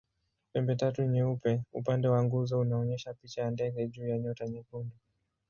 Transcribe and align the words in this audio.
Pembetatu 0.53 1.01
nyeupe 1.03 1.61
upande 1.73 2.07
wa 2.07 2.23
nguzo 2.23 2.59
unaonyesha 2.59 3.13
picha 3.13 3.41
ya 3.41 3.51
ndege 3.51 3.87
juu 3.87 4.07
ya 4.07 4.19
nyota 4.19 4.47
nyekundu. 4.47 4.95